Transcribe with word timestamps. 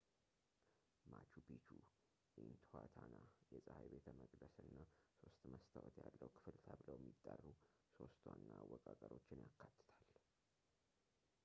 ማቹ 1.09 1.31
ፒቹ 1.47 1.67
ኢንትኋታና 2.43 3.13
የጸሐይ 3.53 3.87
ቤተ 3.93 4.07
መቅደስ 4.21 4.55
እና 4.65 4.75
ሶስት 5.19 5.41
መስታወት 5.53 5.95
ያለው 6.05 6.31
ክፍል 6.39 6.57
ተብለው 6.65 6.97
የሚጠሩ 6.99 7.43
ሶስት 7.97 8.19
ዋና 8.31 8.47
አወቃቀሮችን 8.65 9.45
ያካትታል 9.47 10.05